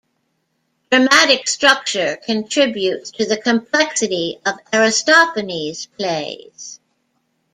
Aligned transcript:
Dramatic 0.89 1.47
structure 1.47 2.17
contributes 2.25 3.11
to 3.11 3.25
the 3.27 3.37
complexity 3.37 4.39
of 4.47 4.55
Aristophanes' 4.73 5.85
plays. 5.95 6.79